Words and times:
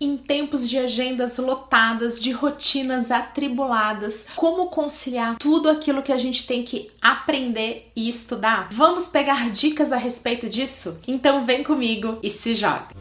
Em 0.00 0.16
tempos 0.16 0.68
de 0.68 0.78
agendas 0.78 1.38
lotadas, 1.38 2.22
de 2.22 2.30
rotinas 2.30 3.10
atribuladas, 3.10 4.28
como 4.36 4.68
conciliar 4.68 5.36
tudo 5.38 5.68
aquilo 5.68 6.04
que 6.04 6.12
a 6.12 6.18
gente 6.18 6.46
tem 6.46 6.62
que 6.62 6.86
aprender 7.02 7.90
e 7.96 8.08
estudar? 8.08 8.68
Vamos 8.70 9.08
pegar 9.08 9.50
dicas 9.50 9.90
a 9.90 9.96
respeito 9.96 10.48
disso? 10.48 11.00
Então 11.08 11.44
vem 11.44 11.64
comigo 11.64 12.20
e 12.22 12.30
se 12.30 12.54
joga! 12.54 12.97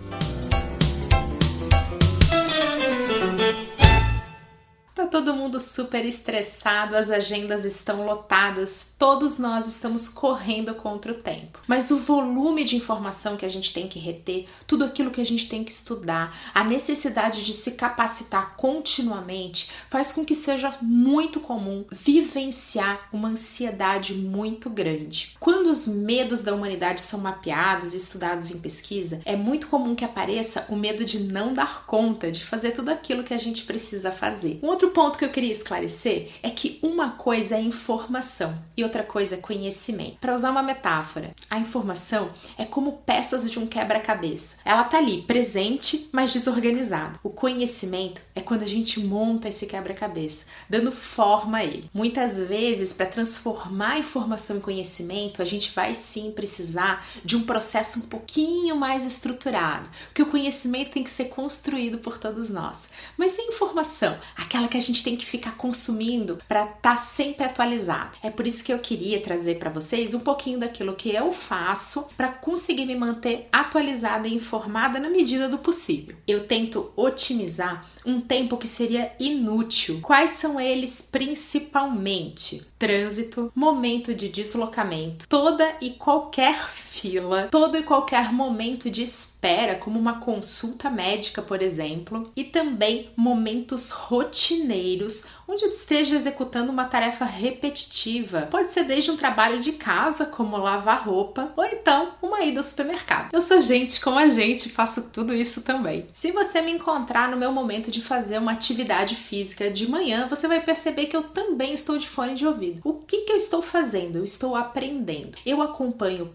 Todo 5.27 5.35
mundo 5.35 5.59
super 5.59 6.05
estressado, 6.05 6.95
as 6.95 7.11
agendas 7.11 7.65
estão 7.65 8.05
lotadas, 8.05 8.93
todos 8.97 9.37
nós 9.37 9.67
estamos 9.67 10.07
correndo 10.07 10.73
contra 10.75 11.11
o 11.11 11.15
tempo. 11.15 11.59
Mas 11.67 11.91
o 11.91 11.97
volume 11.97 12.63
de 12.63 12.77
informação 12.77 13.35
que 13.35 13.45
a 13.45 13.49
gente 13.49 13.73
tem 13.73 13.89
que 13.89 13.99
reter, 13.99 14.47
tudo 14.65 14.85
aquilo 14.85 15.11
que 15.11 15.19
a 15.19 15.25
gente 15.25 15.49
tem 15.49 15.65
que 15.65 15.71
estudar, 15.71 16.33
a 16.53 16.63
necessidade 16.63 17.43
de 17.43 17.53
se 17.53 17.71
capacitar 17.71 18.55
continuamente, 18.55 19.69
faz 19.89 20.13
com 20.13 20.23
que 20.23 20.33
seja 20.33 20.77
muito 20.81 21.41
comum 21.41 21.83
vivenciar 21.91 23.09
uma 23.11 23.27
ansiedade 23.27 24.13
muito 24.13 24.69
grande. 24.69 25.35
Quando 25.41 25.69
os 25.69 25.85
medos 25.85 26.41
da 26.41 26.55
humanidade 26.55 27.01
são 27.01 27.19
mapeados 27.19 27.93
e 27.93 27.97
estudados 27.97 28.49
em 28.49 28.59
pesquisa, 28.59 29.19
é 29.25 29.35
muito 29.35 29.67
comum 29.67 29.93
que 29.93 30.05
apareça 30.05 30.65
o 30.69 30.75
medo 30.77 31.03
de 31.03 31.19
não 31.19 31.53
dar 31.53 31.85
conta 31.85 32.31
de 32.31 32.45
fazer 32.45 32.71
tudo 32.71 32.91
aquilo 32.91 33.25
que 33.25 33.33
a 33.33 33.37
gente 33.37 33.65
precisa 33.65 34.09
fazer. 34.09 34.61
Um 34.63 34.67
outro 34.67 34.91
ponto 34.91 35.16
ponto 35.17 35.19
que 35.19 35.25
eu 35.25 35.29
queria 35.29 35.51
esclarecer 35.51 36.29
é 36.43 36.49
que 36.51 36.79
uma 36.81 37.11
coisa 37.11 37.55
é 37.55 37.61
informação 37.61 38.57
e 38.75 38.83
outra 38.83 39.03
coisa 39.03 39.35
é 39.35 39.37
conhecimento. 39.37 40.19
Para 40.21 40.35
usar 40.35 40.51
uma 40.51 40.61
metáfora, 40.61 41.33
a 41.49 41.57
informação 41.57 42.29
é 42.57 42.65
como 42.65 42.99
peças 43.05 43.49
de 43.49 43.57
um 43.57 43.65
quebra-cabeça. 43.65 44.57
Ela 44.63 44.83
tá 44.83 44.99
ali, 44.99 45.23
presente, 45.23 46.07
mas 46.11 46.31
desorganizada. 46.31 47.19
O 47.23 47.29
conhecimento 47.29 48.21
é 48.35 48.41
quando 48.41 48.61
a 48.61 48.67
gente 48.67 48.99
monta 48.99 49.49
esse 49.49 49.65
quebra-cabeça, 49.65 50.45
dando 50.69 50.91
forma 50.91 51.57
a 51.57 51.65
ele. 51.65 51.89
Muitas 51.93 52.37
vezes, 52.37 52.93
para 52.93 53.07
transformar 53.07 53.99
informação 53.99 54.57
em 54.57 54.61
conhecimento, 54.61 55.41
a 55.41 55.45
gente 55.45 55.71
vai 55.73 55.95
sim 55.95 56.31
precisar 56.31 57.05
de 57.25 57.35
um 57.35 57.43
processo 57.43 57.99
um 57.99 58.03
pouquinho 58.03 58.75
mais 58.75 59.05
estruturado, 59.05 59.89
porque 60.07 60.21
o 60.21 60.27
conhecimento 60.27 60.91
tem 60.91 61.03
que 61.03 61.09
ser 61.09 61.25
construído 61.25 61.97
por 61.97 62.19
todos 62.19 62.49
nós. 62.49 62.87
Mas 63.17 63.39
a 63.39 63.43
informação, 63.43 64.17
aquela 64.35 64.67
que 64.67 64.77
a 64.77 64.81
gente 64.81 65.03
tem 65.07 65.15
que 65.15 65.25
ficar 65.25 65.55
consumindo 65.55 66.37
para 66.49 66.63
estar 66.65 66.81
tá 66.81 66.97
sempre 66.97 67.45
atualizado. 67.45 68.17
É 68.21 68.29
por 68.29 68.45
isso 68.45 68.61
que 68.61 68.73
eu 68.73 68.79
queria 68.79 69.21
trazer 69.21 69.57
para 69.57 69.69
vocês 69.69 70.13
um 70.13 70.19
pouquinho 70.19 70.59
daquilo 70.59 70.95
que 70.95 71.15
eu 71.15 71.31
faço 71.31 72.09
para 72.17 72.27
conseguir 72.27 72.85
me 72.85 72.93
manter 72.93 73.47
atualizada 73.49 74.27
e 74.27 74.35
informada 74.35 74.99
na 74.99 75.09
medida 75.09 75.47
do 75.47 75.59
possível. 75.59 76.13
Eu 76.27 76.45
tento 76.45 76.91
otimizar 76.93 77.89
um 78.05 78.19
tempo 78.19 78.57
que 78.57 78.67
seria 78.67 79.13
inútil. 79.17 80.01
Quais 80.01 80.31
são 80.31 80.59
eles 80.59 81.07
principalmente? 81.09 82.67
Trânsito, 82.77 83.49
momento 83.55 84.13
de 84.13 84.27
deslocamento, 84.27 85.25
toda 85.29 85.73
e 85.79 85.91
qualquer 85.91 86.69
fila, 86.99 87.47
todo 87.51 87.77
e 87.77 87.83
qualquer 87.83 88.33
momento 88.33 88.89
de 88.89 89.03
espera, 89.03 89.75
como 89.75 89.99
uma 89.99 90.19
consulta 90.19 90.89
médica, 90.89 91.41
por 91.41 91.61
exemplo, 91.61 92.31
e 92.35 92.43
também 92.43 93.11
momentos 93.15 93.91
rotineiros 93.91 95.25
onde 95.47 95.63
esteja 95.65 96.15
executando 96.15 96.71
uma 96.71 96.85
tarefa 96.85 97.23
repetitiva. 97.23 98.47
Pode 98.51 98.71
ser 98.71 98.83
desde 98.83 99.09
um 99.09 99.15
trabalho 99.15 99.59
de 99.61 99.73
casa, 99.73 100.25
como 100.25 100.57
lavar 100.57 101.05
roupa, 101.05 101.53
ou 101.55 101.63
então 101.65 102.13
uma 102.21 102.41
ida 102.41 102.59
ao 102.59 102.63
supermercado. 102.63 103.29
Eu 103.31 103.41
sou 103.41 103.61
gente 103.61 104.01
como 104.01 104.19
a 104.19 104.27
gente, 104.27 104.69
faço 104.69 105.09
tudo 105.09 105.33
isso 105.33 105.61
também. 105.61 106.07
Se 106.11 106.31
você 106.31 106.61
me 106.61 106.71
encontrar 106.71 107.29
no 107.29 107.37
meu 107.37 107.51
momento 107.51 107.89
de 107.89 108.01
fazer 108.01 108.37
uma 108.37 108.51
atividade 108.51 109.15
física 109.15 109.71
de 109.71 109.89
manhã, 109.89 110.27
você 110.27 110.47
vai 110.47 110.59
perceber 110.59 111.05
que 111.05 111.15
eu 111.15 111.23
também 111.23 111.73
estou 111.73 111.97
de 111.97 112.09
fone 112.09 112.35
de 112.35 112.45
ouvido. 112.45 112.81
O 112.83 112.93
que, 112.93 113.21
que 113.21 113.31
eu 113.31 113.37
estou 113.37 113.61
fazendo? 113.61 114.17
Eu 114.17 114.23
estou 114.23 114.55
aprendendo. 114.55 115.37
Eu 115.45 115.61
acompanho 115.61 116.33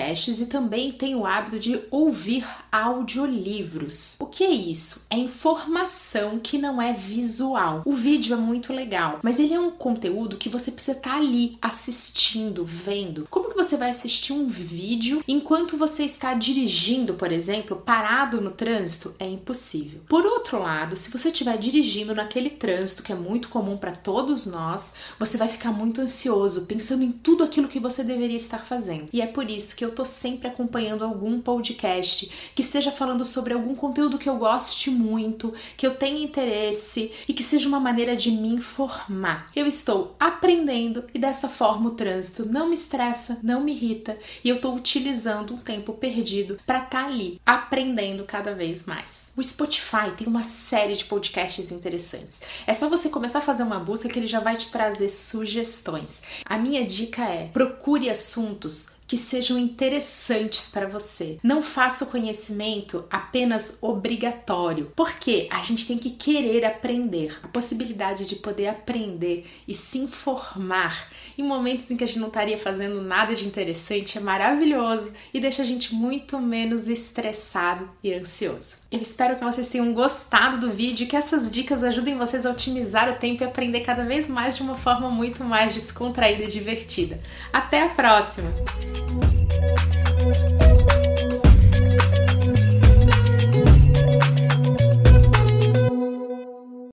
podcasts 0.00 0.40
e 0.40 0.46
também 0.46 0.92
tenho 0.92 1.18
o 1.18 1.26
hábito 1.26 1.58
de 1.58 1.80
ouvir 1.90 2.46
audiolivros. 2.72 4.16
O 4.18 4.26
que 4.26 4.44
é 4.44 4.50
isso? 4.50 5.06
É 5.10 5.16
informação 5.16 6.38
que 6.38 6.56
não 6.56 6.80
é 6.80 6.92
visual. 6.92 7.82
O 7.84 7.92
vídeo 7.92 8.34
é 8.34 8.36
muito 8.36 8.72
legal, 8.72 9.20
mas 9.22 9.38
ele 9.38 9.54
é 9.54 9.60
um 9.60 9.70
conteúdo 9.70 10.36
que 10.36 10.48
você 10.48 10.70
precisa 10.70 10.96
estar 10.96 11.10
tá 11.10 11.16
ali 11.16 11.58
assistindo, 11.60 12.64
vendo. 12.64 13.26
Como 13.28 13.50
que 13.50 13.56
você 13.56 13.76
vai 13.76 13.90
assistir 13.90 14.32
um 14.32 14.46
vídeo 14.46 15.22
enquanto 15.28 15.76
você 15.76 16.04
está 16.04 16.34
dirigindo, 16.34 17.14
por 17.14 17.30
exemplo, 17.32 17.76
parado 17.84 18.40
no 18.40 18.50
trânsito? 18.50 19.14
É 19.18 19.28
impossível. 19.28 20.00
Por 20.08 20.24
outro 20.24 20.58
lado, 20.60 20.96
se 20.96 21.10
você 21.10 21.28
estiver 21.28 21.58
dirigindo 21.58 22.14
naquele 22.14 22.50
trânsito 22.50 23.02
que 23.02 23.12
é 23.12 23.16
muito 23.16 23.48
comum 23.48 23.76
para 23.76 23.92
todos 23.92 24.46
nós, 24.46 24.94
você 25.18 25.36
vai 25.36 25.48
ficar 25.48 25.72
muito 25.72 26.00
ansioso, 26.00 26.66
pensando 26.66 27.02
em 27.02 27.12
tudo 27.12 27.44
aquilo 27.44 27.68
que 27.68 27.80
você 27.80 28.02
deveria 28.02 28.36
estar 28.36 28.64
fazendo. 28.64 29.08
E 29.12 29.20
é 29.20 29.26
por 29.26 29.50
isso 29.50 29.76
que 29.76 29.84
eu 29.84 29.89
tô 29.90 30.04
sempre 30.04 30.48
acompanhando 30.48 31.04
algum 31.04 31.40
podcast 31.40 32.30
que 32.54 32.62
esteja 32.62 32.90
falando 32.90 33.24
sobre 33.24 33.54
algum 33.54 33.74
conteúdo 33.74 34.18
que 34.18 34.28
eu 34.28 34.36
goste 34.36 34.90
muito, 34.90 35.54
que 35.76 35.86
eu 35.86 35.94
tenha 35.94 36.24
interesse 36.24 37.12
e 37.28 37.32
que 37.32 37.42
seja 37.42 37.68
uma 37.68 37.80
maneira 37.80 38.16
de 38.16 38.30
me 38.30 38.48
informar. 38.48 39.50
Eu 39.54 39.66
estou 39.66 40.14
aprendendo 40.18 41.04
e 41.14 41.18
dessa 41.18 41.48
forma 41.48 41.90
o 41.90 41.94
trânsito 41.94 42.46
não 42.46 42.68
me 42.68 42.74
estressa, 42.74 43.38
não 43.42 43.60
me 43.60 43.72
irrita 43.72 44.18
e 44.44 44.48
eu 44.48 44.56
estou 44.56 44.74
utilizando 44.74 45.54
um 45.54 45.58
tempo 45.58 45.92
perdido 45.92 46.58
para 46.66 46.78
estar 46.78 47.02
tá 47.02 47.06
ali 47.06 47.40
aprendendo 47.44 48.24
cada 48.24 48.54
vez 48.54 48.84
mais. 48.86 49.30
O 49.36 49.42
Spotify 49.42 50.10
tem 50.16 50.26
uma 50.26 50.44
série 50.44 50.94
de 50.94 51.04
podcasts 51.04 51.70
interessantes. 51.70 52.42
É 52.66 52.74
só 52.74 52.88
você 52.88 53.08
começar 53.08 53.38
a 53.38 53.42
fazer 53.42 53.62
uma 53.62 53.78
busca 53.78 54.08
que 54.08 54.18
ele 54.18 54.26
já 54.26 54.40
vai 54.40 54.56
te 54.56 54.70
trazer 54.70 55.08
sugestões. 55.08 56.22
A 56.44 56.58
minha 56.58 56.86
dica 56.86 57.24
é: 57.24 57.48
procure 57.48 58.10
assuntos 58.10 58.99
que 59.10 59.18
sejam 59.18 59.58
interessantes 59.58 60.68
para 60.68 60.86
você. 60.86 61.36
Não 61.42 61.64
faça 61.64 62.04
o 62.04 62.06
conhecimento 62.06 63.04
apenas 63.10 63.76
obrigatório, 63.82 64.92
porque 64.94 65.48
a 65.50 65.60
gente 65.62 65.84
tem 65.84 65.98
que 65.98 66.10
querer 66.10 66.64
aprender. 66.64 67.36
A 67.42 67.48
possibilidade 67.48 68.24
de 68.24 68.36
poder 68.36 68.68
aprender 68.68 69.50
e 69.66 69.74
se 69.74 69.98
informar 69.98 71.08
em 71.36 71.42
momentos 71.42 71.90
em 71.90 71.96
que 71.96 72.04
a 72.04 72.06
gente 72.06 72.20
não 72.20 72.28
estaria 72.28 72.56
fazendo 72.56 73.02
nada 73.02 73.34
de 73.34 73.44
interessante 73.44 74.16
é 74.16 74.20
maravilhoso 74.20 75.12
e 75.34 75.40
deixa 75.40 75.62
a 75.62 75.66
gente 75.66 75.92
muito 75.92 76.38
menos 76.38 76.86
estressado 76.86 77.90
e 78.04 78.14
ansioso. 78.14 78.76
Eu 78.92 79.00
espero 79.00 79.36
que 79.36 79.44
vocês 79.44 79.68
tenham 79.68 79.92
gostado 79.92 80.68
do 80.68 80.72
vídeo 80.72 81.02
e 81.02 81.08
que 81.08 81.16
essas 81.16 81.50
dicas 81.50 81.82
ajudem 81.82 82.16
vocês 82.16 82.46
a 82.46 82.52
otimizar 82.52 83.10
o 83.10 83.16
tempo 83.16 83.42
e 83.42 83.46
aprender 83.46 83.80
cada 83.80 84.04
vez 84.04 84.28
mais 84.28 84.54
de 84.54 84.62
uma 84.62 84.76
forma 84.76 85.10
muito 85.10 85.42
mais 85.42 85.74
descontraída 85.74 86.44
e 86.44 86.48
divertida. 86.48 87.20
Até 87.52 87.82
a 87.82 87.88
próxima! 87.88 88.52